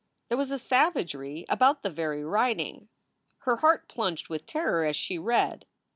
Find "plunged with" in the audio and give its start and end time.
3.87-4.47